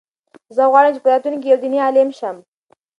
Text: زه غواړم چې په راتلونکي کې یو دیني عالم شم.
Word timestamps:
زه 0.55 0.63
غواړم 0.71 0.91
چې 0.95 1.01
په 1.03 1.09
راتلونکي 1.13 1.41
کې 1.43 1.51
یو 1.51 1.61
دیني 1.63 1.79
عالم 1.83 2.09
شم. 2.19 2.35